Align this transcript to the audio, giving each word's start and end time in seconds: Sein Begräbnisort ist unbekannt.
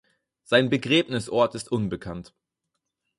Sein 0.41 0.69
Begräbnisort 0.71 1.53
ist 1.53 1.71
unbekannt. 1.71 2.33